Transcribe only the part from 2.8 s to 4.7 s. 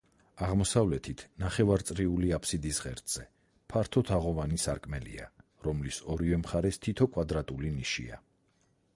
ღერძზე, ფართო თაღოვანი